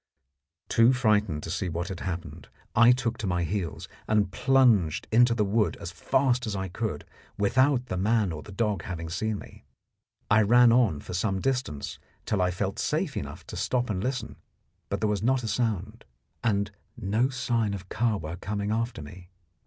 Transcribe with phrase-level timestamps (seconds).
[0.67, 5.45] Too frightened to see what happened, I took to my heels, and plunged into the
[5.45, 7.05] wood as fast as I could,
[7.37, 9.63] without the man or the dog having seen me.
[10.27, 14.37] I ran on for some distance till I felt safe enough to stop and listen,
[14.89, 16.03] but there was not a sound,
[16.43, 19.29] and no sign of Kahwa coming after me.